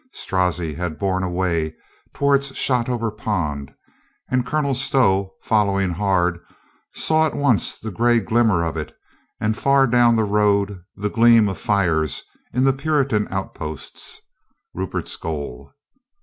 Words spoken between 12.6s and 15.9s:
the Puritan outposts, Rupert's goal.